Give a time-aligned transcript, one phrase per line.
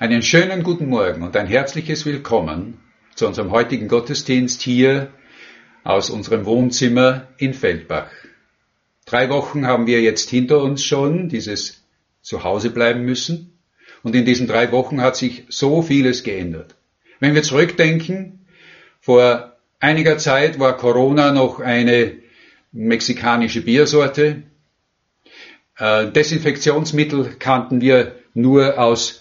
[0.00, 2.78] Einen schönen guten Morgen und ein herzliches Willkommen
[3.16, 5.12] zu unserem heutigen Gottesdienst hier
[5.84, 8.10] aus unserem Wohnzimmer in Feldbach.
[9.04, 11.84] Drei Wochen haben wir jetzt hinter uns schon dieses
[12.22, 13.58] Zuhause bleiben müssen
[14.02, 16.76] und in diesen drei Wochen hat sich so vieles geändert.
[17.18, 18.46] Wenn wir zurückdenken,
[19.02, 22.16] vor einiger Zeit war Corona noch eine
[22.72, 24.44] mexikanische Biersorte.
[25.76, 29.19] Äh, Desinfektionsmittel kannten wir nur aus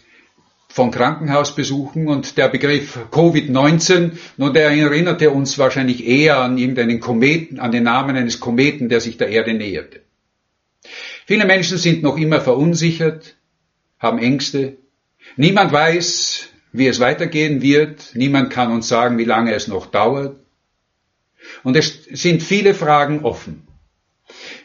[0.72, 7.60] von Krankenhausbesuchen und der Begriff Covid-19, nun der erinnerte uns wahrscheinlich eher an irgendeinen Kometen,
[7.60, 10.02] an den Namen eines Kometen, der sich der Erde näherte.
[11.26, 13.36] Viele Menschen sind noch immer verunsichert,
[13.98, 14.78] haben Ängste.
[15.36, 18.12] Niemand weiß, wie es weitergehen wird.
[18.14, 20.40] Niemand kann uns sagen, wie lange es noch dauert.
[21.64, 23.68] Und es sind viele Fragen offen.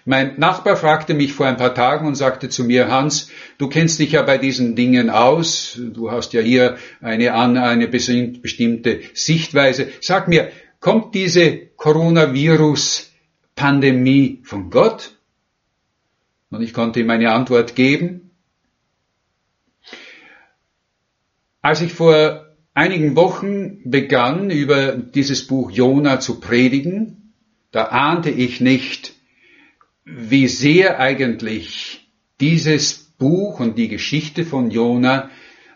[0.06, 3.98] Mein Nachbar fragte mich vor ein paar Tagen und sagte zu mir, Hans, du kennst
[3.98, 9.88] dich ja bei diesen Dingen aus, du hast ja hier eine, eine bestimmte Sichtweise.
[10.02, 15.12] Sag mir, kommt diese Coronavirus-Pandemie von Gott?
[16.50, 18.33] Und ich konnte ihm eine Antwort geben.
[21.62, 27.33] Als ich vor einigen Wochen begann, über dieses Buch Jona zu predigen,
[27.70, 29.14] da ahnte ich nicht,
[30.05, 32.06] wie sehr eigentlich
[32.41, 35.30] dieses Buch und die Geschichte von Jona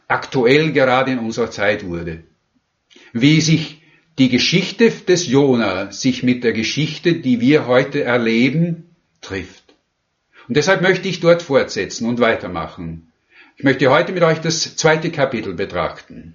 [0.07, 2.25] aktuell gerade in unserer Zeit wurde.
[3.13, 3.83] Wie sich
[4.19, 9.75] die Geschichte des Jona sich mit der Geschichte, die wir heute erleben, trifft.
[10.49, 13.13] Und deshalb möchte ich dort fortsetzen und weitermachen.
[13.57, 16.35] Ich möchte heute mit euch das zweite Kapitel betrachten.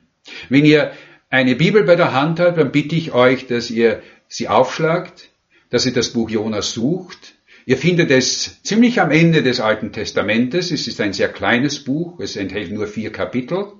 [0.50, 0.94] Wenn ihr
[1.30, 5.30] eine Bibel bei der Hand habt, dann bitte ich euch, dass ihr sie aufschlagt,
[5.69, 7.33] dass ihr das Buch Jona sucht,
[7.66, 10.72] Ihr findet es ziemlich am Ende des Alten Testamentes.
[10.72, 12.19] Es ist ein sehr kleines Buch.
[12.19, 13.73] Es enthält nur vier Kapitel.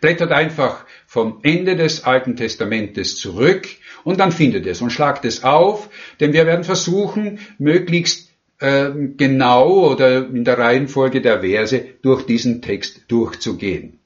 [0.00, 3.68] Blättert einfach vom Ende des Alten Testamentes zurück
[4.04, 5.90] und dann findet es und schlagt es auf,
[6.20, 8.30] denn wir werden versuchen, möglichst
[8.60, 13.98] äh, genau oder in der Reihenfolge der Verse durch diesen Text durchzugehen.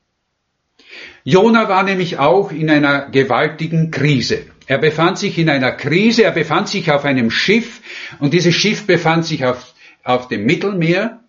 [1.24, 4.46] Jona war nämlich auch in einer gewaltigen Krise.
[4.68, 7.80] Er befand sich in einer Krise, er befand sich auf einem Schiff
[8.18, 9.72] und dieses Schiff befand sich auf,
[10.04, 11.24] auf dem Mittelmeer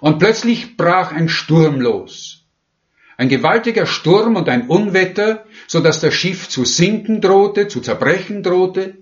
[0.00, 2.44] und plötzlich brach ein Sturm los.
[3.16, 8.42] Ein gewaltiger Sturm und ein Unwetter, so dass das Schiff zu sinken drohte, zu zerbrechen
[8.42, 8.98] drohte.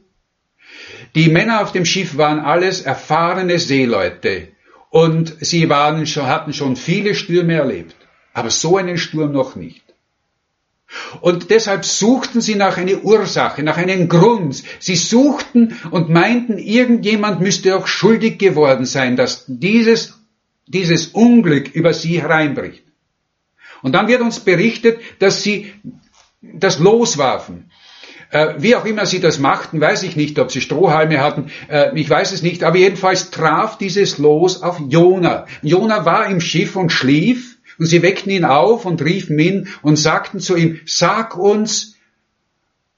[1.15, 4.49] Die Männer auf dem Schiff waren alles erfahrene Seeleute
[4.91, 7.97] und sie waren hatten schon viele Stürme erlebt,
[8.34, 9.90] aber so einen Sturm noch nicht.
[11.21, 14.62] Und deshalb suchten sie nach einer Ursache, nach einem Grund.
[14.78, 20.15] Sie suchten und meinten, irgendjemand müsste auch schuldig geworden sein, dass dieses,
[20.67, 22.84] dieses Unglück über sie hereinbricht.
[23.83, 25.73] Und dann wird uns berichtet, dass sie
[26.43, 27.71] das loswarfen.
[28.31, 31.99] Äh, wie auch immer sie das machten, weiß ich nicht, ob sie Strohhalme hatten, äh,
[31.99, 35.47] ich weiß es nicht, aber jedenfalls traf dieses Los auf Jona.
[35.62, 37.50] Jona war im Schiff und schlief
[37.81, 41.97] und sie weckten ihn auf und riefen ihn und sagten zu ihm, sag uns,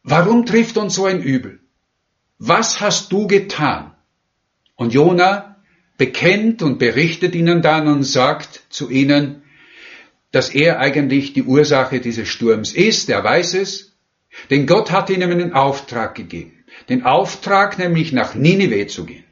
[0.02, 1.60] warum trifft uns so ein Übel?
[2.38, 3.94] Was hast du getan?
[4.74, 5.56] Und Jona
[5.98, 9.44] bekennt und berichtet ihnen dann und sagt zu ihnen,
[10.32, 13.92] dass er eigentlich die Ursache dieses Sturms ist, er weiß es,
[14.50, 19.24] denn Gott hat ihnen einen Auftrag gegeben, den Auftrag nämlich nach Ninive zu gehen.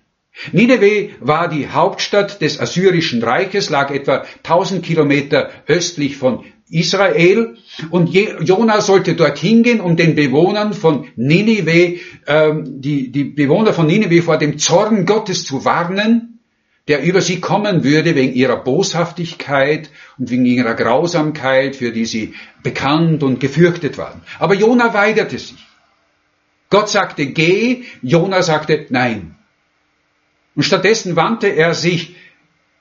[0.53, 7.57] Nineveh war die Hauptstadt des Assyrischen Reiches, lag etwa 1000 Kilometer östlich von Israel
[7.91, 13.87] und Jona sollte dorthin gehen, um den Bewohnern von Ninive, ähm, die, die Bewohner von
[13.87, 16.39] Ninive vor dem Zorn Gottes zu warnen,
[16.87, 22.35] der über sie kommen würde wegen ihrer Boshaftigkeit und wegen ihrer Grausamkeit, für die sie
[22.63, 24.23] bekannt und gefürchtet waren.
[24.39, 25.67] Aber Jona weigerte sich.
[26.71, 29.35] Gott sagte, geh, Jona sagte, nein.
[30.55, 32.17] Und stattdessen wandte er sich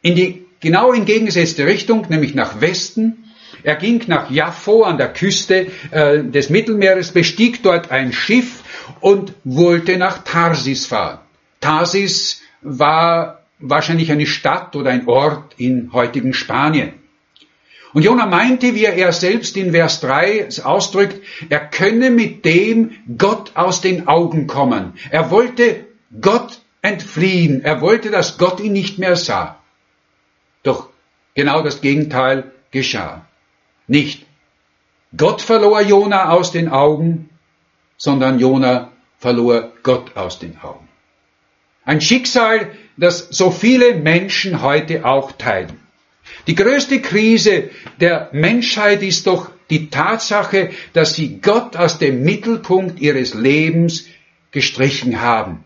[0.01, 3.25] in die genau entgegengesetzte Richtung, nämlich nach Westen.
[3.63, 8.63] Er ging nach Jaffo an der Küste äh, des Mittelmeeres, bestieg dort ein Schiff
[9.01, 11.19] und wollte nach Tarsis fahren.
[11.59, 16.93] Tarsis war wahrscheinlich eine Stadt oder ein Ort in heutigen Spanien.
[17.93, 23.51] Und Jona meinte, wie er selbst in Vers 3 ausdrückt, er könne mit dem Gott
[23.55, 24.93] aus den Augen kommen.
[25.09, 25.85] Er wollte
[26.21, 27.63] Gott entfliehen.
[27.63, 29.59] Er wollte, dass Gott ihn nicht mehr sah.
[30.63, 30.89] Doch
[31.35, 33.25] genau das Gegenteil geschah.
[33.87, 34.25] Nicht
[35.15, 37.29] Gott verlor Jona aus den Augen,
[37.97, 40.87] sondern Jona verlor Gott aus den Augen.
[41.83, 45.79] Ein Schicksal, das so viele Menschen heute auch teilen.
[46.47, 52.99] Die größte Krise der Menschheit ist doch die Tatsache, dass sie Gott aus dem Mittelpunkt
[52.99, 54.05] ihres Lebens
[54.51, 55.63] gestrichen haben.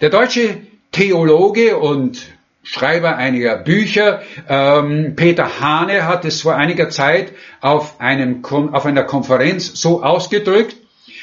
[0.00, 0.58] Der deutsche
[0.92, 2.20] Theologe und
[2.62, 7.32] Schreiber einiger Bücher, ähm, Peter Hane hat es vor einiger Zeit
[7.62, 10.76] auf, einem, auf einer Konferenz so ausgedrückt,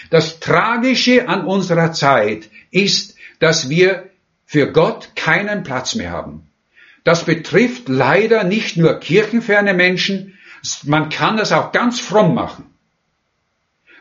[0.10, 4.10] das Tragische an unserer Zeit ist, dass wir
[4.46, 6.48] für Gott keinen Platz mehr haben.
[7.04, 10.38] Das betrifft leider nicht nur kirchenferne Menschen,
[10.84, 12.66] man kann das auch ganz fromm machen.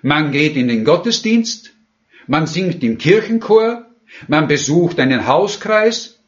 [0.01, 1.73] Man geht in den Gottesdienst,
[2.27, 3.84] man singt im Kirchenchor,
[4.29, 6.19] man besucht einen Hauskreis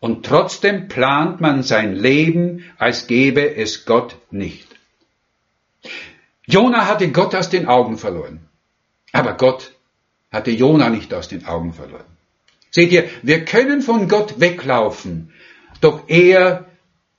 [0.00, 4.68] und trotzdem plant man sein Leben, als gäbe es Gott nicht.
[6.44, 8.40] Jona hatte Gott aus den Augen verloren.
[9.12, 9.72] Aber Gott
[10.30, 12.04] hatte Jona nicht aus den Augen verloren.
[12.70, 15.32] Seht ihr, wir können von Gott weglaufen,
[15.80, 16.66] doch er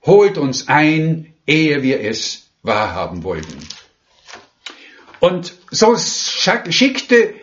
[0.05, 3.57] holt uns ein, ehe wir es wahrhaben wollten.
[5.19, 7.33] Und so schickte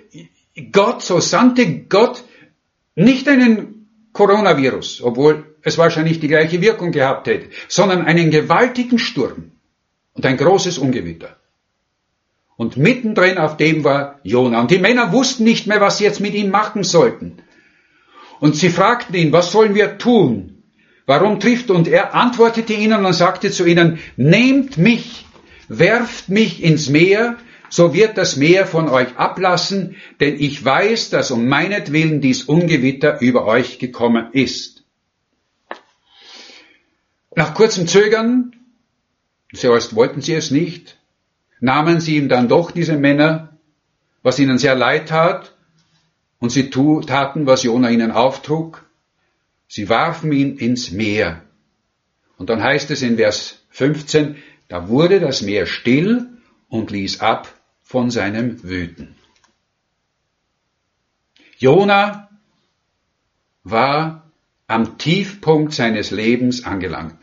[0.71, 2.23] Gott, so sandte Gott
[2.95, 9.53] nicht einen Coronavirus, obwohl es wahrscheinlich die gleiche Wirkung gehabt hätte, sondern einen gewaltigen Sturm
[10.13, 11.37] und ein großes Ungewitter.
[12.57, 14.61] Und mittendrin auf dem war Jona.
[14.61, 17.39] Und die Männer wussten nicht mehr, was sie jetzt mit ihm machen sollten.
[18.39, 20.63] Und sie fragten ihn, was sollen wir tun?
[21.07, 21.71] Warum trifft?
[21.71, 25.27] Und er antwortete ihnen und sagte zu ihnen, nehmt mich,
[25.69, 27.37] werft mich ins Meer,
[27.69, 33.21] so wird das Meer von euch ablassen, denn ich weiß, dass um meinetwillen dies Ungewitter
[33.21, 34.85] über euch gekommen ist.
[37.37, 38.55] Nach kurzem Zögern,
[39.53, 40.99] zuerst wollten sie es nicht,
[41.61, 43.57] nahmen sie ihm dann doch diese Männer,
[44.23, 45.55] was ihnen sehr leid tat,
[46.39, 48.85] und sie taten, was Jona ihnen auftrug.
[49.67, 51.43] Sie warfen ihn ins Meer.
[52.37, 54.37] Und dann heißt es in Vers 15,
[54.69, 56.34] da wurde das Meer still
[56.75, 59.15] und ließ ab von seinem Wüten.
[61.57, 62.29] Jona
[63.63, 64.33] war
[64.67, 67.17] am Tiefpunkt seines Lebens angelangt.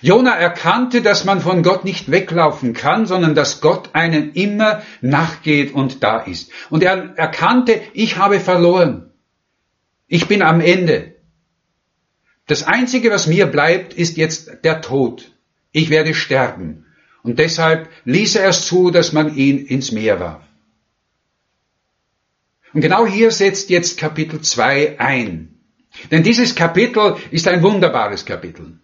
[0.00, 5.72] Jona erkannte, dass man von Gott nicht weglaufen kann, sondern dass Gott einen immer nachgeht
[5.72, 6.50] und da ist.
[6.70, 9.12] Und er erkannte, ich habe verloren.
[10.08, 11.14] Ich bin am Ende.
[12.48, 15.30] Das Einzige, was mir bleibt, ist jetzt der Tod.
[15.70, 16.84] Ich werde sterben.
[17.28, 20.42] Und deshalb ließ er es zu, dass man ihn ins Meer warf.
[22.72, 25.60] Und genau hier setzt jetzt Kapitel 2 ein.
[26.10, 28.78] Denn dieses Kapitel ist ein wunderbares Kapitel.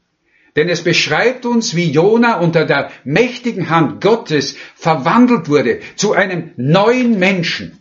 [0.57, 6.51] Denn es beschreibt uns, wie Jona unter der mächtigen Hand Gottes verwandelt wurde zu einem
[6.59, 7.79] neuen Menschen.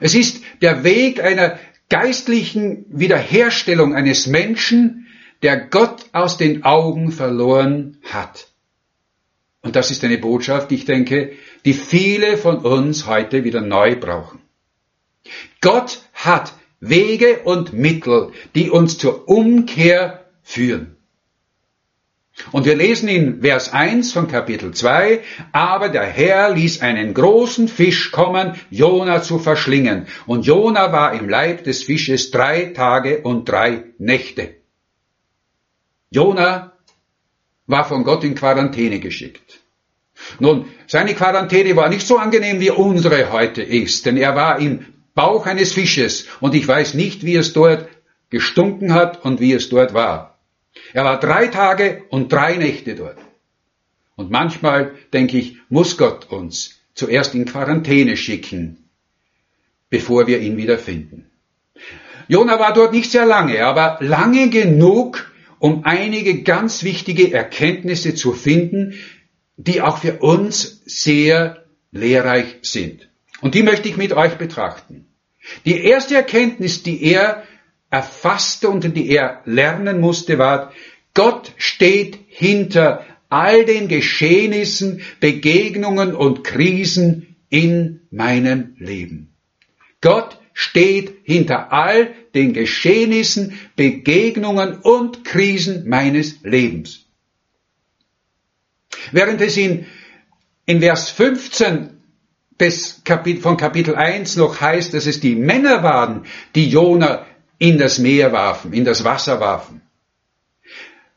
[0.00, 5.06] Es ist der Weg einer geistlichen Wiederherstellung eines Menschen,
[5.42, 8.48] der Gott aus den Augen verloren hat.
[9.64, 11.32] Und das ist eine Botschaft, ich denke,
[11.64, 14.42] die viele von uns heute wieder neu brauchen.
[15.62, 20.96] Gott hat Wege und Mittel, die uns zur Umkehr führen.
[22.52, 25.20] Und wir lesen in Vers 1 von Kapitel 2,
[25.52, 30.08] aber der Herr ließ einen großen Fisch kommen, Jona zu verschlingen.
[30.26, 34.56] Und Jona war im Leib des Fisches drei Tage und drei Nächte.
[36.10, 36.73] Jona
[37.66, 39.60] war von Gott in Quarantäne geschickt.
[40.38, 44.86] Nun, seine Quarantäne war nicht so angenehm, wie unsere heute ist, denn er war im
[45.14, 47.88] Bauch eines Fisches und ich weiß nicht, wie es dort
[48.30, 50.38] gestunken hat und wie es dort war.
[50.92, 53.18] Er war drei Tage und drei Nächte dort.
[54.16, 58.88] Und manchmal, denke ich, muss Gott uns zuerst in Quarantäne schicken,
[59.90, 61.30] bevor wir ihn wieder finden.
[62.28, 65.30] Jona war dort nicht sehr lange, aber lange genug,
[65.64, 68.98] um einige ganz wichtige Erkenntnisse zu finden,
[69.56, 73.08] die auch für uns sehr lehrreich sind.
[73.40, 75.06] Und die möchte ich mit euch betrachten.
[75.64, 77.44] Die erste Erkenntnis, die er
[77.88, 80.70] erfasste und die er lernen musste, war,
[81.14, 89.34] Gott steht hinter all den Geschehnissen, Begegnungen und Krisen in meinem Leben.
[90.02, 97.06] Gott steht hinter all den Geschehnissen, Begegnungen und Krisen meines Lebens.
[99.12, 99.86] Während es in,
[100.66, 101.90] in Vers 15
[102.58, 106.24] des Kapit von Kapitel 1 noch heißt, dass es die Männer waren,
[106.54, 107.26] die Jona
[107.58, 109.82] in das Meer warfen, in das Wasser warfen.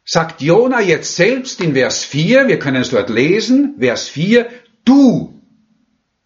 [0.04, 4.50] Sagt Jona jetzt selbst in Vers 4, wir können es dort lesen, Vers 4,
[4.86, 5.42] du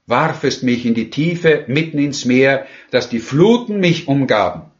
[0.06, 4.71] warfest mich in die Tiefe, mitten ins Meer, dass die Fluten mich umgaben.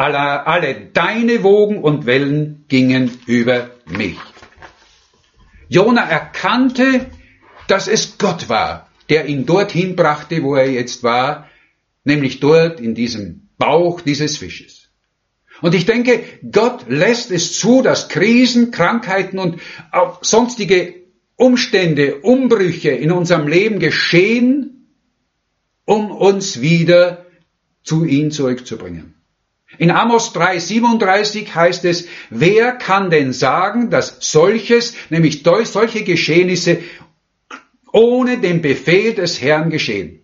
[0.00, 4.16] Alle, deine Wogen und Wellen gingen über mich.
[5.68, 7.10] Jona erkannte,
[7.68, 11.50] dass es Gott war, der ihn dorthin brachte, wo er jetzt war,
[12.04, 14.88] nämlich dort in diesem Bauch dieses Fisches.
[15.60, 19.60] Und ich denke, Gott lässt es zu, dass Krisen, Krankheiten und
[19.92, 20.94] auch sonstige
[21.36, 24.94] Umstände, Umbrüche in unserem Leben geschehen,
[25.84, 27.26] um uns wieder
[27.82, 29.19] zu ihm zurückzubringen.
[29.78, 36.78] In Amos 3,37 heißt es, wer kann denn sagen, dass solches, nämlich solche Geschehnisse
[37.92, 40.20] ohne den Befehl des Herrn geschehen?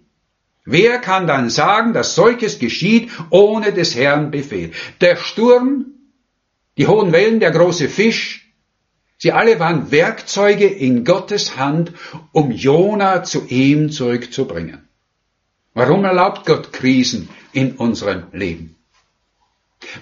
[0.64, 4.72] Wer kann dann sagen, dass solches geschieht ohne des Herrn Befehl?
[5.00, 5.86] Der Sturm,
[6.76, 8.52] die hohen Wellen, der große Fisch,
[9.16, 11.92] sie alle waren Werkzeuge in Gottes Hand,
[12.32, 14.88] um Jona zu ihm zurückzubringen.
[15.72, 18.75] Warum erlaubt Gott Krisen in unserem Leben?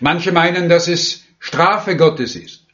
[0.00, 2.64] Manche meinen, dass es Strafe Gottes ist.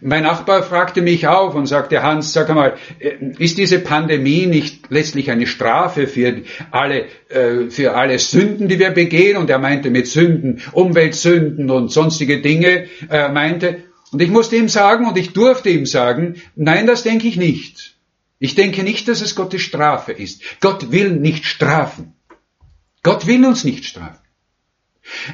[0.00, 4.90] Mein Nachbar fragte mich auf und sagte, Hans, sag einmal, äh, ist diese Pandemie nicht
[4.90, 9.36] letztlich eine Strafe für alle, äh, für alle Sünden, die wir begehen?
[9.36, 13.84] Und er meinte mit Sünden, Umweltsünden und sonstige Dinge, er meinte.
[14.12, 17.96] Und ich musste ihm sagen, und ich durfte ihm sagen, nein, das denke ich nicht.
[18.40, 20.42] Ich denke nicht, dass es Gottes Strafe ist.
[20.60, 22.14] Gott will nicht strafen.
[23.02, 24.18] Gott will uns nicht strafen.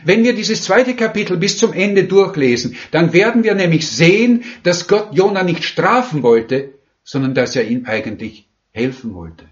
[0.04, 4.88] Wenn wir dieses zweite Kapitel bis zum Ende durchlesen, dann werden wir nämlich sehen, dass
[4.88, 9.45] Gott Jona nicht strafen wollte, sondern dass er ihm eigentlich helfen wollte.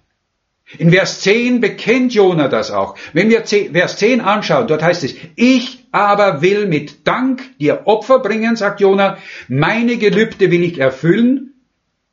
[0.78, 2.96] In Vers 10 bekennt Jona das auch.
[3.12, 8.18] Wenn wir Vers 10 anschauen, dort heißt es, ich aber will mit Dank dir Opfer
[8.18, 11.54] bringen, sagt Jona, meine Gelübde will ich erfüllen,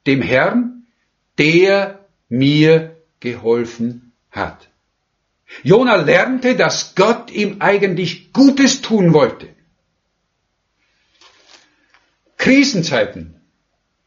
[0.06, 0.84] dem Herrn,
[1.38, 4.71] der mir geholfen hat.
[5.64, 9.50] Jona lernte, dass Gott ihm eigentlich Gutes tun wollte.
[12.38, 13.36] Krisenzeiten,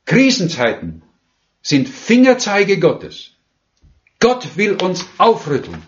[0.07, 1.03] Krisenzeiten
[1.63, 3.31] sind Fingerzeige Gottes.
[4.21, 5.83] Gott will uns aufrütteln.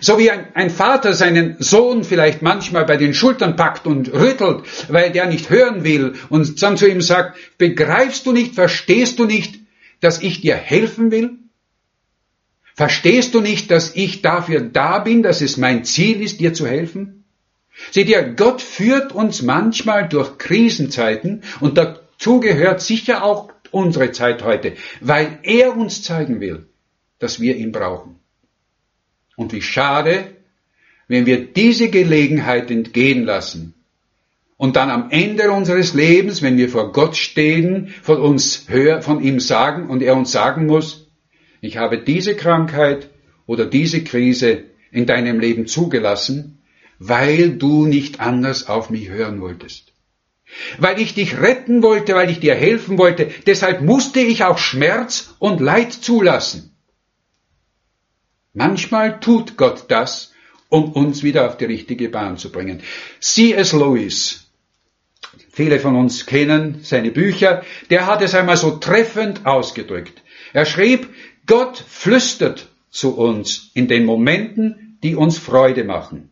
[0.00, 4.64] So wie ein, ein, Vater seinen Sohn vielleicht manchmal bei den Schultern packt und rüttelt,
[4.88, 9.24] weil der nicht hören will und dann zu ihm sagt, begreifst du nicht, verstehst du
[9.24, 9.60] nicht,
[10.00, 11.38] dass ich dir helfen will?
[12.74, 16.66] Verstehst du nicht, dass ich dafür da bin, dass es mein Ziel ist, dir zu
[16.66, 17.24] helfen?
[17.90, 24.42] Seht ihr, Gott führt uns manchmal durch Krisenzeiten und dazu gehört sicher auch unsere Zeit
[24.44, 26.66] heute, weil er uns zeigen will,
[27.18, 28.16] dass wir ihn brauchen.
[29.36, 30.24] Und wie schade,
[31.08, 33.74] wenn wir diese Gelegenheit entgehen lassen
[34.56, 39.22] und dann am Ende unseres Lebens, wenn wir vor Gott stehen, von uns hören, von
[39.22, 41.03] ihm sagen und er uns sagen muss,
[41.64, 43.08] ich habe diese Krankheit
[43.46, 46.58] oder diese Krise in deinem Leben zugelassen,
[46.98, 49.92] weil du nicht anders auf mich hören wolltest.
[50.78, 55.34] Weil ich dich retten wollte, weil ich dir helfen wollte, deshalb musste ich auch Schmerz
[55.38, 56.76] und Leid zulassen.
[58.52, 60.32] Manchmal tut Gott das,
[60.68, 62.82] um uns wieder auf die richtige Bahn zu bringen.
[63.20, 63.72] C.S.
[63.72, 64.50] Lewis,
[65.50, 70.22] viele von uns kennen seine Bücher, der hat es einmal so treffend ausgedrückt.
[70.52, 71.08] Er schrieb,
[71.46, 76.30] Gott flüstert zu uns in den Momenten, die uns Freude machen.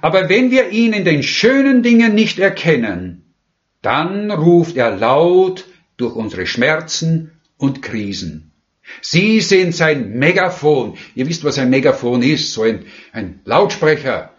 [0.00, 3.34] Aber wenn wir ihn in den schönen Dingen nicht erkennen,
[3.82, 8.52] dann ruft er laut durch unsere Schmerzen und Krisen.
[9.00, 10.96] Sie sind sein Megafon.
[11.14, 14.32] Ihr wisst, was ein Megafon ist, so ein, ein Lautsprecher.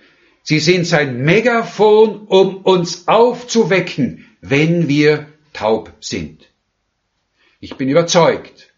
[0.44, 6.52] Sie sind sein Megafon, um uns aufzuwecken, wenn wir taub sind.
[7.60, 8.74] Ich bin überzeugt,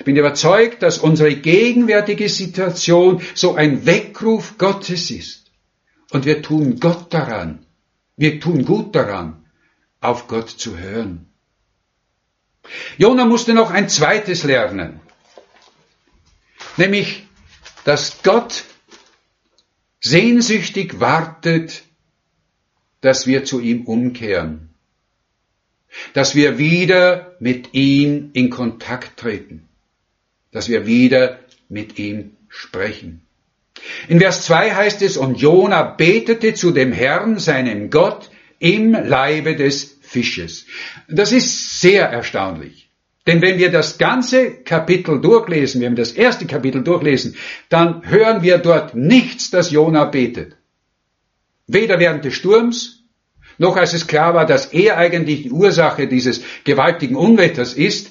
[0.00, 5.52] ich bin überzeugt, dass unsere gegenwärtige Situation so ein Weckruf Gottes ist.
[6.10, 7.66] Und wir tun Gott daran,
[8.16, 9.44] wir tun gut daran,
[10.00, 11.26] auf Gott zu hören.
[12.96, 15.00] Jona musste noch ein zweites lernen,
[16.78, 17.26] nämlich,
[17.84, 18.64] dass Gott
[20.00, 21.82] sehnsüchtig wartet,
[23.02, 24.70] dass wir zu ihm umkehren,
[26.14, 29.66] dass wir wieder mit ihm in Kontakt treten
[30.52, 31.38] dass wir wieder
[31.68, 33.22] mit ihm sprechen.
[34.08, 39.56] In Vers 2 heißt es, und Jona betete zu dem Herrn, seinem Gott, im Leibe
[39.56, 40.66] des Fisches.
[41.08, 42.90] Das ist sehr erstaunlich.
[43.26, 47.36] Denn wenn wir das ganze Kapitel durchlesen, wenn wir das erste Kapitel durchlesen,
[47.68, 50.56] dann hören wir dort nichts, dass Jona betet.
[51.66, 53.04] Weder während des Sturms,
[53.58, 58.10] noch als es klar war, dass er eigentlich die Ursache dieses gewaltigen Unwetters ist,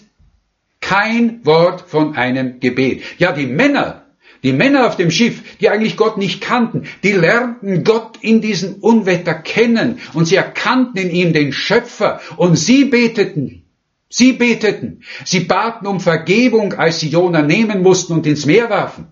[0.89, 3.03] kein Wort von einem Gebet.
[3.19, 4.05] Ja, die Männer,
[4.41, 8.75] Die Männer auf dem Schiff, die eigentlich Gott nicht kannten, die lernten Gott in diesem
[8.75, 13.65] Unwetter kennen und sie erkannten in ihm den Schöpfer und sie beteten.
[14.08, 15.03] Sie beteten.
[15.25, 19.08] Sie baten um Vergebung, als sie Jona nehmen mussten und ins Meer warfen.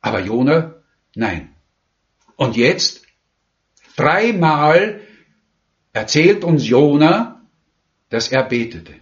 [0.00, 0.74] Aber Jona,
[1.14, 1.50] nein.
[2.34, 3.04] Und jetzt?
[3.96, 5.00] Dreimal
[5.92, 7.42] erzählt uns Jona,
[8.10, 8.94] dass er betete.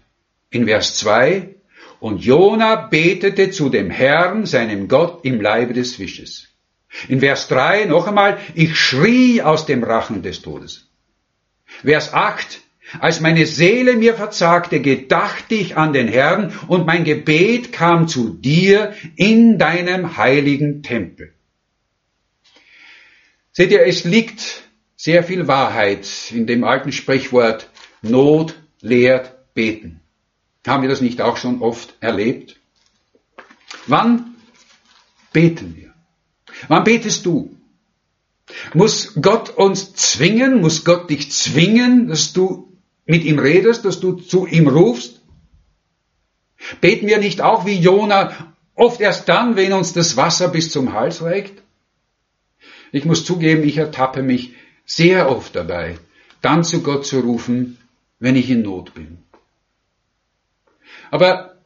[0.50, 1.55] In Vers 2,
[2.06, 6.46] und Jona betete zu dem Herrn, seinem Gott, im Leibe des Fisches.
[7.08, 10.88] In Vers 3 noch einmal, ich schrie aus dem Rachen des Todes.
[11.64, 12.60] Vers 8,
[13.00, 18.28] als meine Seele mir verzagte, gedachte ich an den Herrn und mein Gebet kam zu
[18.28, 21.34] dir in deinem heiligen Tempel.
[23.50, 24.62] Seht ihr, es liegt
[24.94, 27.68] sehr viel Wahrheit in dem alten Sprichwort
[28.00, 30.02] Not lehrt beten.
[30.66, 32.56] Haben wir das nicht auch schon oft erlebt?
[33.86, 34.34] Wann
[35.32, 35.94] beten wir?
[36.68, 37.56] Wann betest du?
[38.74, 40.60] Muss Gott uns zwingen?
[40.60, 42.72] Muss Gott dich zwingen, dass du
[43.04, 45.20] mit ihm redest, dass du zu ihm rufst?
[46.80, 48.32] Beten wir nicht auch wie Jona
[48.74, 51.62] oft erst dann, wenn uns das Wasser bis zum Hals reicht?
[52.92, 54.54] Ich muss zugeben, ich ertappe mich
[54.84, 55.98] sehr oft dabei,
[56.40, 57.78] dann zu Gott zu rufen,
[58.18, 59.18] wenn ich in Not bin.
[61.10, 61.56] Aber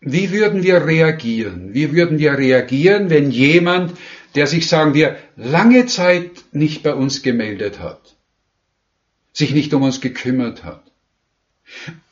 [0.00, 1.74] wie würden wir reagieren?
[1.74, 3.94] Wie würden wir reagieren, wenn jemand,
[4.34, 8.16] der sich, sagen wir, lange Zeit nicht bei uns gemeldet hat,
[9.32, 10.82] sich nicht um uns gekümmert hat?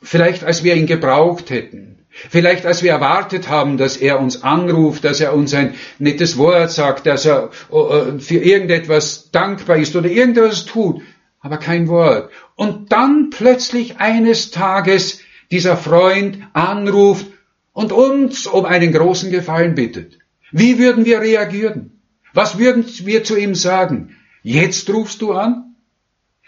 [0.01, 1.97] Vielleicht als wir ihn gebraucht hätten.
[2.09, 6.71] Vielleicht als wir erwartet haben, dass er uns anruft, dass er uns ein nettes Wort
[6.71, 11.01] sagt, dass er äh, für irgendetwas dankbar ist oder irgendetwas tut,
[11.39, 12.31] aber kein Wort.
[12.55, 17.27] Und dann plötzlich eines Tages dieser Freund anruft
[17.73, 20.19] und uns um einen großen Gefallen bittet.
[20.51, 22.01] Wie würden wir reagieren?
[22.33, 24.15] Was würden wir zu ihm sagen?
[24.43, 25.75] Jetzt rufst du an?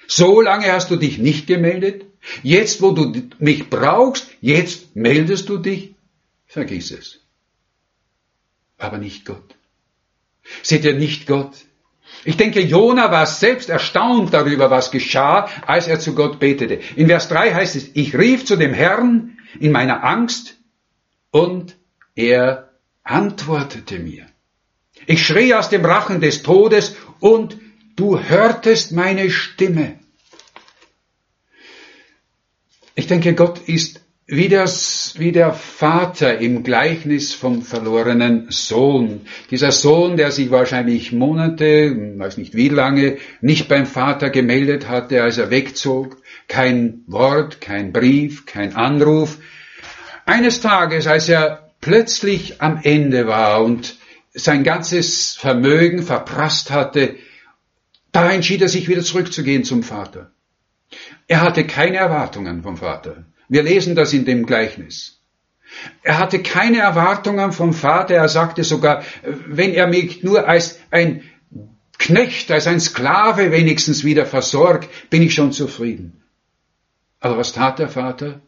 [0.07, 2.05] So lange hast du dich nicht gemeldet?
[2.43, 5.95] Jetzt, wo du mich brauchst, jetzt meldest du dich?
[6.47, 7.19] Vergiss es.
[8.77, 9.55] Aber nicht Gott.
[10.63, 11.53] Seht ihr nicht Gott?
[12.25, 16.79] Ich denke, Jona war selbst erstaunt darüber, was geschah, als er zu Gott betete.
[16.95, 20.57] In Vers 3 heißt es, ich rief zu dem Herrn in meiner Angst
[21.31, 21.77] und
[22.15, 22.69] er
[23.03, 24.25] antwortete mir.
[25.05, 27.57] Ich schrie aus dem Rachen des Todes und
[27.95, 29.99] du hörtest meine Stimme.
[32.95, 34.01] Ich denke, Gott ist
[34.31, 39.21] wie, das, wie der Vater im Gleichnis vom verlorenen Sohn.
[39.49, 45.23] Dieser Sohn, der sich wahrscheinlich Monate, weiß nicht wie lange, nicht beim Vater gemeldet hatte,
[45.23, 46.17] als er wegzog.
[46.47, 49.39] Kein Wort, kein Brief, kein Anruf.
[50.25, 53.97] Eines Tages, als er plötzlich am Ende war und
[54.33, 57.15] sein ganzes Vermögen verprasst hatte,
[58.11, 60.31] da entschied er sich wieder zurückzugehen zum Vater.
[61.27, 63.25] Er hatte keine Erwartungen vom Vater.
[63.49, 65.19] Wir lesen das in dem Gleichnis.
[66.03, 68.15] Er hatte keine Erwartungen vom Vater.
[68.15, 71.23] Er sagte sogar, wenn er mich nur als ein
[71.97, 76.23] Knecht, als ein Sklave wenigstens wieder versorgt, bin ich schon zufrieden.
[77.19, 78.41] Aber was tat der Vater?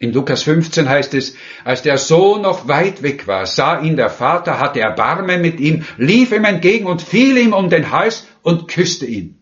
[0.00, 4.10] In Lukas 15 heißt es, als der Sohn noch weit weg war, sah ihn der
[4.10, 8.68] Vater, hatte Erbarmen mit ihm, lief ihm entgegen und fiel ihm um den Hals und
[8.68, 9.37] küsste ihn.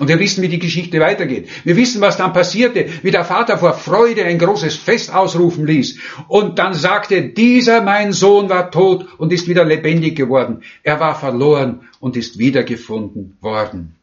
[0.00, 1.48] Und wir wissen, wie die Geschichte weitergeht.
[1.62, 6.00] Wir wissen, was dann passierte, wie der Vater vor Freude ein großes Fest ausrufen ließ.
[6.26, 10.64] Und dann sagte, dieser mein Sohn war tot und ist wieder lebendig geworden.
[10.82, 13.94] Er war verloren und ist wiedergefunden worden.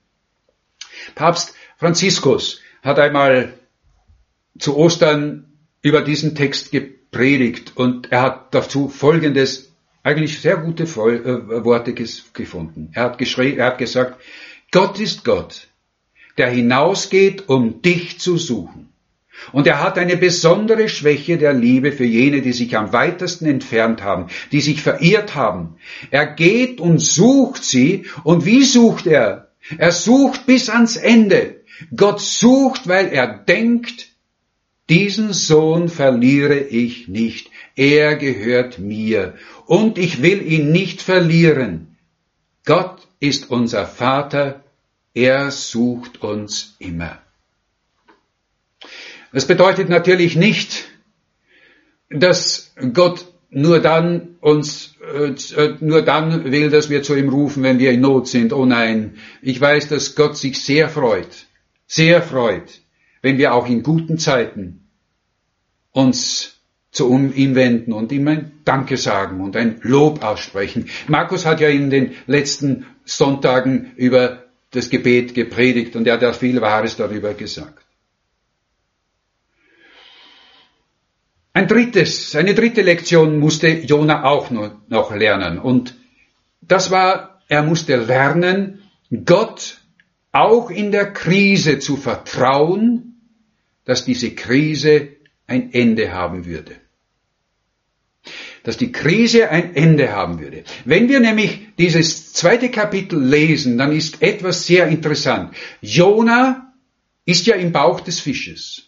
[1.14, 3.54] Papst Franziskus hat einmal
[4.58, 5.46] zu Ostern
[5.82, 9.74] über diesen Text gepredigt und er hat dazu folgendes,
[10.04, 12.92] eigentlich sehr gute äh, Worte gefunden.
[12.94, 14.22] Er hat, geschrien, er hat gesagt,
[14.72, 15.68] Gott ist Gott
[16.38, 18.92] der hinausgeht, um dich zu suchen.
[19.52, 24.04] Und er hat eine besondere Schwäche der Liebe für jene, die sich am weitesten entfernt
[24.04, 25.78] haben, die sich verirrt haben.
[26.12, 28.06] Er geht und sucht sie.
[28.24, 29.52] Und wie sucht er?
[29.78, 31.62] Er sucht bis ans Ende.
[31.96, 34.10] Gott sucht, weil er denkt,
[34.90, 37.50] diesen Sohn verliere ich nicht.
[37.76, 39.36] Er gehört mir.
[39.66, 41.98] Und ich will ihn nicht verlieren.
[42.66, 44.64] Gott ist unser Vater
[45.14, 47.20] er sucht uns immer.
[49.34, 50.90] Das bedeutet natürlich nicht,
[52.10, 57.80] dass Gott nur dann uns äh, nur dann will, dass wir zu ihm rufen, wenn
[57.80, 58.54] wir in Not sind.
[58.54, 61.48] Oh nein, ich weiß, dass Gott sich sehr freut,
[61.86, 62.82] sehr freut,
[63.22, 64.88] wenn wir auch in guten Zeiten
[65.92, 66.60] uns
[66.92, 70.90] zu ihm wenden und ihm ein Danke sagen und ein Lob aussprechen.
[71.08, 76.34] Markus hat ja in den letzten Sonntagen über das Gebet gepredigt und er hat ja
[76.34, 77.86] viel Wahres darüber gesagt.
[81.54, 85.96] Ein drittes, eine dritte Lektion musste Jona auch noch lernen und
[86.62, 88.84] das war, er musste lernen,
[89.26, 89.82] Gott
[90.32, 93.22] auch in der Krise zu vertrauen,
[93.84, 95.10] dass diese Krise
[95.48, 96.76] ein Ende haben würde.
[98.64, 100.64] Dass die Krise ein Ende haben würde.
[100.86, 105.56] Wenn wir nämlich dieses zweite Kapitel lesen, dann ist etwas sehr interessant.
[105.82, 106.74] Jona
[107.26, 108.84] ist ja im Bauch des Fisches.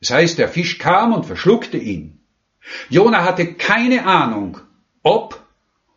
[0.00, 2.20] Das heißt, der Fisch kam und verschluckte ihn.
[2.88, 4.58] Jona hatte keine Ahnung,
[5.02, 5.42] ob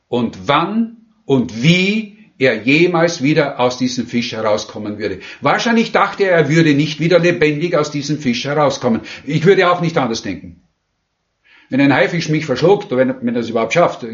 [0.07, 5.19] und wann und wie er jemals wieder aus diesem Fisch herauskommen würde.
[5.41, 9.01] Wahrscheinlich dachte er, er würde nicht wieder lebendig aus diesem Fisch herauskommen.
[9.25, 10.60] Ich würde auch nicht anders denken.
[11.71, 14.09] Wenn ein Haifisch mich verschluckt, wenn, wenn er es überhaupt schafft, äh,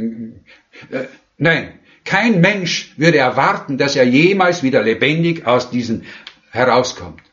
[0.91, 1.73] äh, nein,
[2.05, 6.03] kein Mensch würde erwarten, dass er jemals wieder lebendig aus diesem
[6.51, 7.23] herauskommt.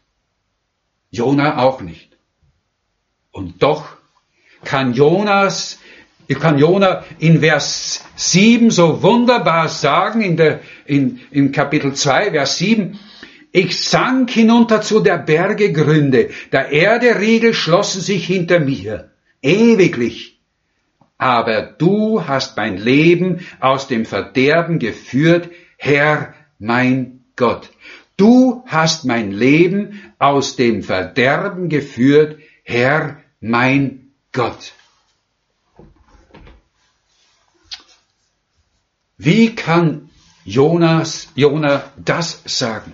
[1.11, 2.17] Jona auch nicht.
[3.31, 3.85] Und doch
[4.65, 5.79] kann Jonas
[6.41, 12.57] kann Jona in Vers 7 so wunderbar sagen, in der, in, in Kapitel 2, Vers
[12.57, 12.99] 7,
[13.53, 19.11] ich sank hinunter zu der Berge Gründe, der Erde Riegel schlossen sich hinter mir,
[19.45, 20.41] ewiglich.
[21.19, 27.71] Aber du hast mein Leben aus dem Verderben geführt, Herr mein Gott.
[28.17, 34.73] Du hast mein Leben aus dem Verderben geführt, Herr mein Gott.
[39.17, 40.11] Wie kann
[40.45, 42.93] Jonas, Jona das sagen?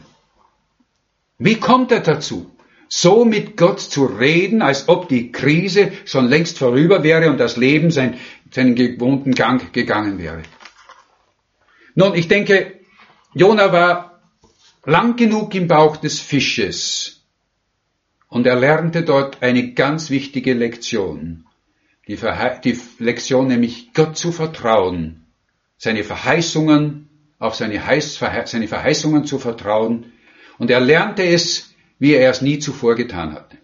[1.38, 2.50] Wie kommt er dazu?
[2.90, 7.56] So mit Gott zu reden, als ob die Krise schon längst vorüber wäre und das
[7.56, 8.18] Leben sein,
[8.50, 10.42] seinen gewohnten Gang gegangen wäre.
[11.94, 12.80] Nun, ich denke,
[13.32, 14.20] Jona war
[14.84, 17.24] lang genug im Bauch des Fisches
[18.28, 21.46] und er lernte dort eine ganz wichtige Lektion.
[22.06, 22.18] Die,
[22.64, 25.20] die Lektion nämlich Gott zu vertrauen
[25.80, 30.12] seine Verheißungen, auf seine, Heiß, seine Verheißungen zu vertrauen.
[30.58, 31.69] Und er lernte es,
[32.00, 33.56] wie er es nie zuvor getan hatte.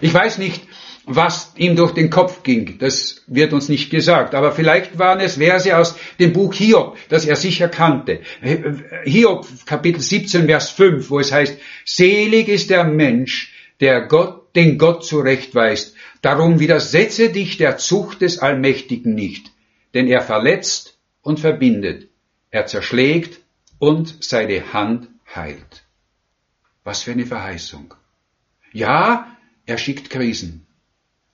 [0.00, 0.62] Ich weiß nicht,
[1.04, 2.78] was ihm durch den Kopf ging.
[2.78, 4.34] Das wird uns nicht gesagt.
[4.34, 8.20] Aber vielleicht waren es Verse aus dem Buch Hiob, das er sicher kannte.
[9.04, 14.78] Hiob, Kapitel 17, Vers 5, wo es heißt, selig ist der Mensch, der Gott, den
[14.78, 15.94] Gott zurechtweist.
[16.22, 19.50] Darum widersetze dich der Zucht des Allmächtigen nicht,
[19.94, 22.08] denn er verletzt und verbindet.
[22.50, 23.40] Er zerschlägt
[23.78, 25.84] und seine Hand heilt.
[26.84, 27.94] Was für eine Verheißung.
[28.72, 30.66] Ja, er schickt Krisen,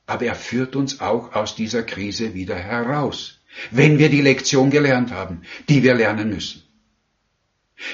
[0.07, 5.13] aber er führt uns auch aus dieser Krise wieder heraus, wenn wir die Lektion gelernt
[5.13, 6.63] haben, die wir lernen müssen.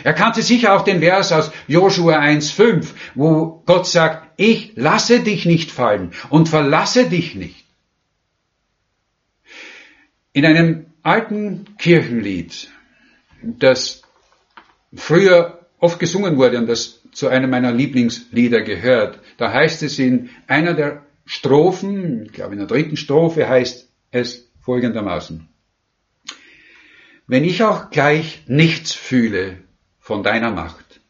[0.04, 5.44] Er kannte sicher auch den Vers aus Joshua 1.5, wo Gott sagt, ich lasse dich
[5.44, 7.64] nicht fallen und verlasse dich nicht.
[10.32, 12.70] In einem alten Kirchenlied,
[13.42, 14.02] das
[14.94, 19.20] früher oft gesungen wurde und das zu einem meiner Lieblingslieder gehört.
[19.36, 24.50] Da heißt es in einer der Strophen, ich glaube in der dritten Strophe heißt es
[24.60, 25.48] folgendermaßen.
[27.26, 29.58] Wenn ich auch gleich nichts fühle
[30.00, 31.00] von deiner Macht,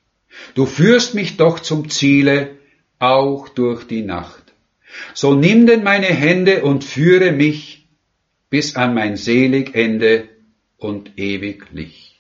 [0.55, 2.59] du führst mich doch zum Ziele,
[2.99, 4.55] auch durch die Nacht.
[5.15, 7.89] So nimm denn meine Hände und führe mich
[8.51, 10.29] bis an mein selig Ende
[10.77, 12.12] und ewiglich.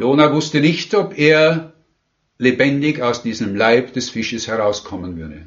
[0.00, 1.74] Jona wusste nicht, ob er
[2.38, 5.46] lebendig aus diesem Leib des Fisches herauskommen würde.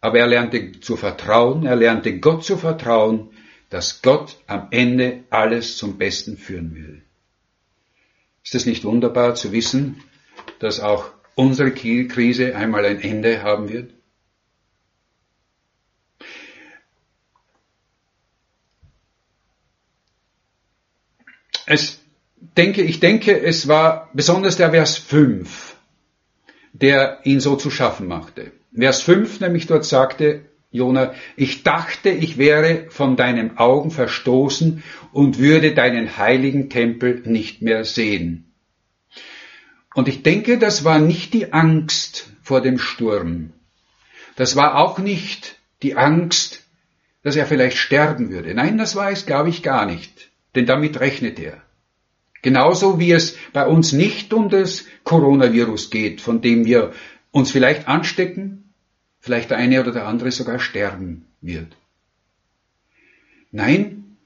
[0.00, 3.32] Aber er lernte zu vertrauen, er lernte Gott zu vertrauen,
[3.68, 7.02] dass Gott am Ende alles zum Besten führen will.
[8.42, 10.02] Ist es nicht wunderbar zu wissen,
[10.58, 13.92] dass auch unsere Krise einmal ein Ende haben wird?
[21.66, 22.05] Es
[22.36, 25.76] denke, ich denke, es war besonders der Vers 5,
[26.72, 28.52] der ihn so zu schaffen machte.
[28.74, 35.38] Vers 5 nämlich dort sagte Jona, ich dachte, ich wäre von deinen Augen verstoßen und
[35.38, 38.52] würde deinen heiligen Tempel nicht mehr sehen.
[39.94, 43.52] Und ich denke, das war nicht die Angst vor dem Sturm.
[44.34, 46.64] Das war auch nicht die Angst,
[47.22, 48.52] dass er vielleicht sterben würde.
[48.54, 51.62] Nein, das war es, glaube ich, gar nicht denn damit rechnet er.
[52.46, 56.92] Genauso wie es bei uns nicht um das Coronavirus geht, von dem wir
[57.32, 58.72] uns vielleicht anstecken,
[59.18, 61.76] vielleicht der eine oder der andere sogar sterben wird.
[63.50, 64.16] Nein,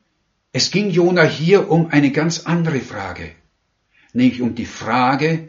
[0.53, 3.31] es ging Jona hier um eine ganz andere Frage,
[4.13, 5.49] nämlich um die Frage,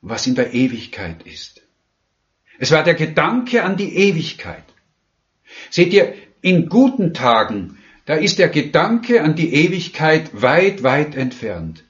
[0.00, 1.60] was in der Ewigkeit ist.
[2.58, 4.64] Es war der Gedanke an die Ewigkeit.
[5.68, 7.76] Seht ihr, in guten Tagen,
[8.06, 11.82] da ist der Gedanke an die Ewigkeit weit, weit entfernt.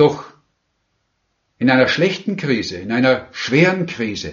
[0.00, 0.24] Doch
[1.58, 4.32] in einer schlechten Krise, in einer schweren Krise,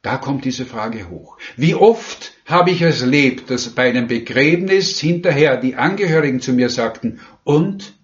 [0.00, 1.38] da kommt diese Frage hoch.
[1.56, 6.70] Wie oft habe ich es erlebt, dass bei einem Begräbnis hinterher die Angehörigen zu mir
[6.70, 7.94] sagten, und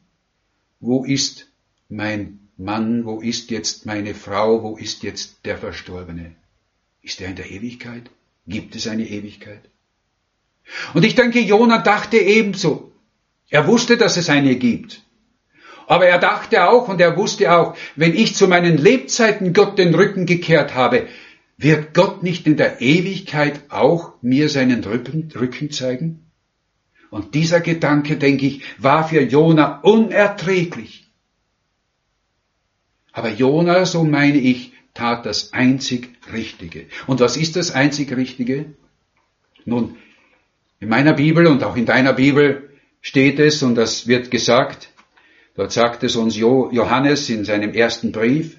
[0.81, 1.47] wo ist
[1.88, 6.35] mein Mann, wo ist jetzt meine Frau, wo ist jetzt der Verstorbene?
[7.01, 8.11] Ist er in der Ewigkeit?
[8.49, 9.62] Gibt es eine Ewigkeit?
[10.95, 12.91] Und ich denke, Jona dachte ebenso.
[13.51, 15.05] Er wusste, dass es eine gibt.
[15.87, 19.95] Aber er dachte auch und er wusste auch, wenn ich zu meinen Lebzeiten Gott den
[19.95, 21.09] Rücken gekehrt habe,
[21.59, 26.27] wird Gott nicht in der Ewigkeit auch mir seinen Rücken, zeigen?
[27.11, 31.07] Und dieser Gedanke, denke ich, war für Jona unerträglich.
[33.12, 36.87] Aber Jona, so meine ich, tat das einzig Richtige.
[37.07, 38.75] Und was ist das einzig Richtige?
[39.64, 39.97] Nun,
[40.81, 44.91] in meiner Bibel und auch in deiner Bibel steht es, und das wird gesagt,
[45.55, 48.59] dort sagt es uns Johannes in seinem ersten Brief,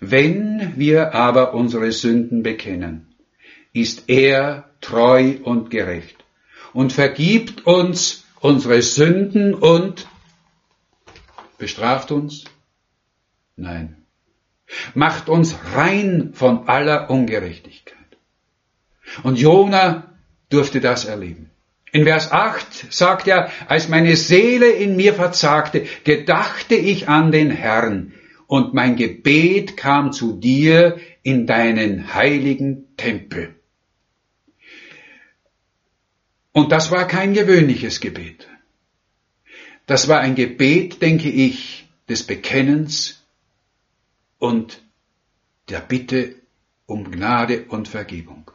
[0.00, 3.14] wenn wir aber unsere Sünden bekennen,
[3.72, 6.24] ist er treu und gerecht
[6.72, 10.06] und vergibt uns unsere Sünden und
[11.58, 12.44] bestraft uns?
[13.56, 13.96] Nein.
[14.94, 17.96] Macht uns rein von aller Ungerechtigkeit.
[19.22, 20.12] Und Jona
[20.50, 21.50] durfte das erleben.
[21.92, 27.50] In Vers 8 sagt er, als meine Seele in mir verzagte, gedachte ich an den
[27.50, 28.12] Herrn,
[28.46, 33.54] und mein Gebet kam zu dir in deinen heiligen Tempel.
[36.52, 38.48] Und das war kein gewöhnliches Gebet.
[39.86, 43.26] Das war ein Gebet, denke ich, des Bekennens
[44.38, 44.82] und
[45.68, 46.36] der Bitte
[46.86, 48.50] um Gnade und Vergebung.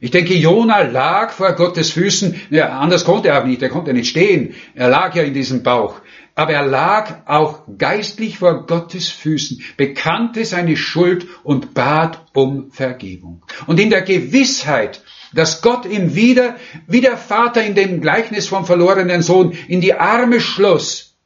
[0.00, 4.10] Ich denke, Jona lag vor Gottes Füßen, ja, anders konnte er nicht, er konnte nicht
[4.10, 6.00] stehen, er lag ja in diesem Bauch,
[6.36, 13.44] aber er lag auch geistlich vor Gottes Füßen, bekannte seine Schuld und bat um Vergebung.
[13.66, 15.02] Und in der Gewissheit,
[15.34, 16.54] dass Gott ihm wieder,
[16.86, 21.16] wie der Vater in dem Gleichnis vom verlorenen Sohn, in die Arme schloss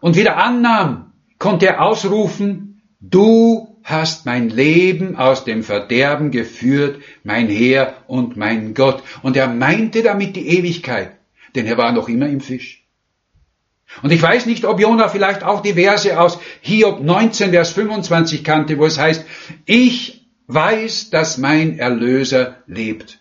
[0.00, 7.48] und wieder annahm, konnte er ausrufen, du hast mein Leben aus dem Verderben geführt, mein
[7.48, 9.00] Herr und mein Gott.
[9.22, 11.12] Und er meinte damit die Ewigkeit,
[11.54, 12.84] denn er war noch immer im Fisch.
[14.02, 18.42] Und ich weiß nicht, ob Jona vielleicht auch die Verse aus Hiob 19, Vers 25
[18.42, 19.24] kannte, wo es heißt,
[19.66, 23.20] ich weiß, dass mein Erlöser lebt.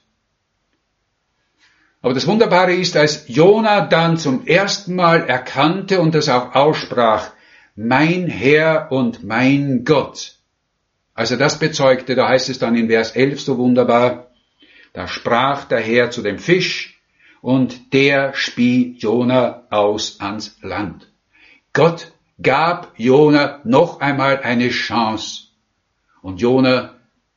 [2.01, 7.31] Aber das Wunderbare ist, als Jona dann zum ersten Mal erkannte und das auch aussprach,
[7.75, 10.35] mein Herr und mein Gott,
[11.15, 14.27] als er das bezeugte, da heißt es dann in Vers 11 so wunderbar,
[14.93, 17.01] da sprach der Herr zu dem Fisch
[17.41, 21.09] und der spie Jona aus ans Land.
[21.73, 25.47] Gott gab Jona noch einmal eine Chance.
[26.21, 26.95] Und Jona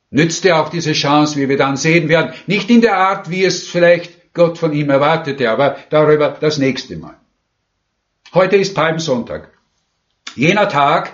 [0.09, 3.67] nützte auch diese Chance, wie wir dann sehen werden, nicht in der Art, wie es
[3.67, 7.15] vielleicht Gott von ihm erwartete, aber darüber das nächste Mal.
[8.33, 9.51] Heute ist Palmsonntag.
[10.35, 11.13] Jener Tag,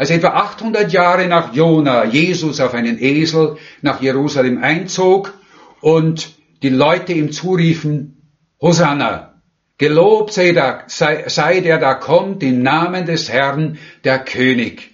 [0.00, 5.38] als etwa 800 Jahre nach Jona Jesus auf einen Esel nach Jerusalem einzog
[5.82, 6.32] und
[6.62, 8.16] die Leute ihm zuriefen,
[8.62, 9.42] Hosanna,
[9.76, 14.90] gelobt sei, da, sei, sei der da kommt im Namen des Herrn, der König.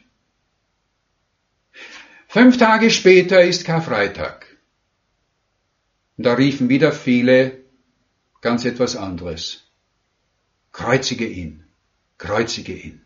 [2.27, 4.45] Fünf Tage später ist Karfreitag.
[6.16, 7.59] Und da riefen wieder viele
[8.40, 9.71] ganz etwas anderes.
[10.73, 11.62] Kreuzige ihn,
[12.19, 13.06] kreuzige ihn.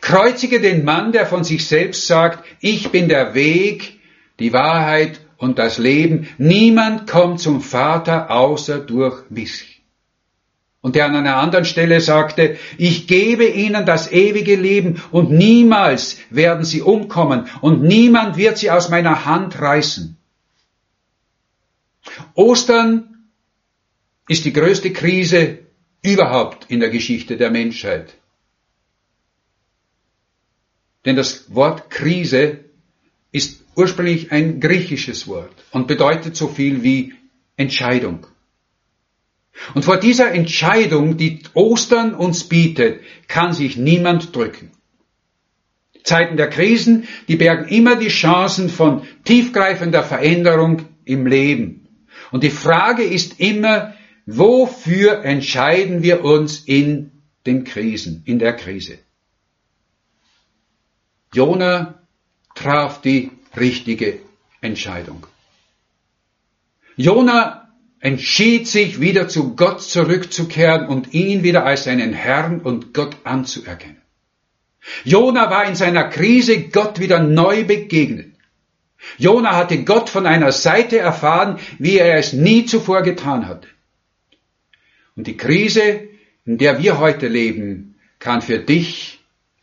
[0.00, 4.00] Kreuzige den Mann, der von sich selbst sagt, ich bin der Weg,
[4.38, 6.28] die Wahrheit und das Leben.
[6.38, 9.82] Niemand kommt zum Vater außer durch mich.
[10.80, 16.18] Und der an einer anderen Stelle sagte, ich gebe ihnen das ewige Leben und niemals
[16.30, 20.16] werden sie umkommen und niemand wird sie aus meiner Hand reißen.
[22.34, 23.30] Ostern
[24.28, 25.58] ist die größte Krise
[26.02, 28.14] überhaupt in der Geschichte der Menschheit.
[31.06, 32.58] Denn das Wort Krise
[33.32, 37.14] ist ursprünglich ein griechisches Wort und bedeutet so viel wie
[37.56, 38.26] Entscheidung.
[39.74, 44.72] Und vor dieser Entscheidung, die Ostern uns bietet, kann sich niemand drücken.
[46.02, 51.88] Zeiten der Krisen, die bergen immer die Chancen von tiefgreifender Veränderung im Leben.
[52.30, 53.94] Und die Frage ist immer,
[54.26, 57.12] wofür entscheiden wir uns in
[57.44, 58.98] den Krisen, in der Krise?
[61.36, 62.00] Jona
[62.54, 64.20] traf die richtige
[64.62, 65.26] Entscheidung.
[66.96, 67.68] Jona
[68.00, 74.00] entschied sich wieder zu Gott zurückzukehren und ihn wieder als seinen Herrn und Gott anzuerkennen.
[75.04, 78.32] Jona war in seiner Krise Gott wieder neu begegnet.
[79.18, 83.68] Jona hatte Gott von einer Seite erfahren, wie er es nie zuvor getan hatte.
[85.16, 86.08] Und die Krise,
[86.46, 89.15] in der wir heute leben, kann für dich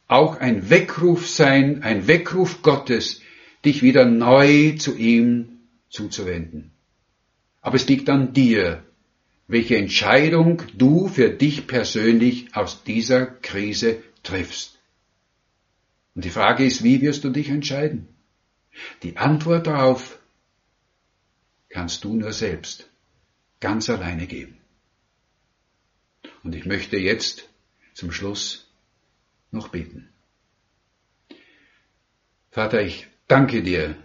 [0.08, 3.22] auch ein Weckruf sein, ein Weckruf Gottes,
[3.66, 6.72] dich wieder neu zu ihm zuzuwenden.
[7.62, 8.84] Aber es liegt an dir,
[9.48, 14.80] welche Entscheidung du für dich persönlich aus dieser Krise triffst.
[16.16, 18.08] Und die Frage ist, wie wirst du dich entscheiden?
[19.04, 20.20] Die Antwort darauf
[21.70, 22.89] kannst du nur selbst,
[23.60, 24.58] ganz alleine geben.
[26.44, 27.50] Und ich möchte jetzt
[27.94, 28.62] zum Schluss
[29.54, 30.10] noch beten.
[32.52, 33.96] Vater, ich danke dir.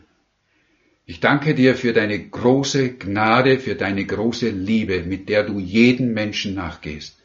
[1.04, 6.12] Ich danke dir für deine große Gnade, für deine große Liebe, mit der du jeden
[6.12, 7.16] Menschen nachgehst.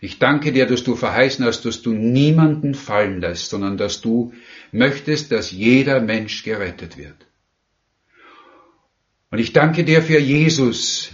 [0.00, 4.32] Ich danke dir, dass du verheißen hast, dass du niemanden fallen lässt, sondern dass du
[4.72, 7.26] möchtest, dass jeder Mensch gerettet wird.
[9.30, 11.12] Und ich danke dir für Jesus.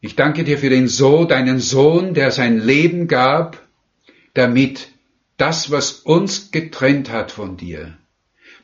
[0.00, 3.66] Ich danke dir für den Sohn, deinen Sohn, der sein Leben gab,
[4.34, 4.88] damit
[5.36, 7.96] das, was uns getrennt hat von dir,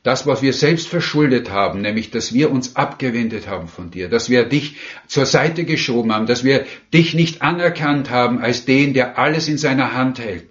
[0.03, 4.31] das, was wir selbst verschuldet haben, nämlich dass wir uns abgewendet haben von dir, dass
[4.31, 4.77] wir dich
[5.09, 9.59] zur Seite geschoben haben, dass wir dich nicht anerkannt haben als den, der alles in
[9.59, 10.49] seiner Hand hält,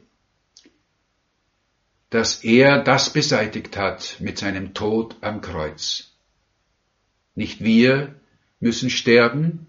[2.09, 6.11] dass er das beseitigt hat mit seinem Tod am Kreuz.
[7.33, 8.15] Nicht wir
[8.59, 9.67] müssen sterben,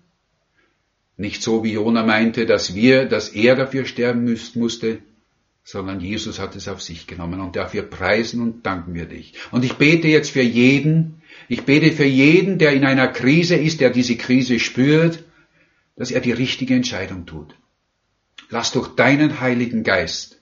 [1.16, 4.98] nicht so wie Jona meinte, dass wir, dass er dafür sterben musste,
[5.66, 9.34] sondern Jesus hat es auf sich genommen und dafür preisen und danken wir dich.
[9.50, 13.80] Und ich bete jetzt für jeden, ich bete für jeden, der in einer Krise ist,
[13.80, 15.24] der diese Krise spürt,
[15.96, 17.56] dass er die richtige Entscheidung tut.
[18.48, 20.40] Lass durch deinen Heiligen Geist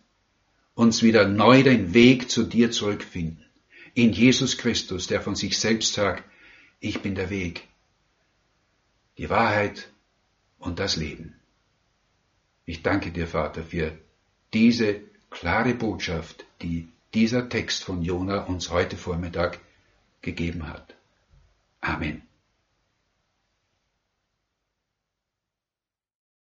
[0.74, 3.46] uns wieder neu den Weg zu dir zurückfinden.
[3.94, 6.22] In Jesus Christus, der von sich selbst sagt,
[6.80, 7.66] ich bin der Weg,
[9.16, 9.88] die Wahrheit
[10.58, 11.36] und das Leben.
[12.66, 13.96] Ich danke dir, Vater, für
[14.52, 15.00] diese
[15.34, 19.58] klare Botschaft, die dieser Text von Jona uns heute Vormittag
[20.22, 20.94] gegeben hat.
[21.80, 22.22] Amen.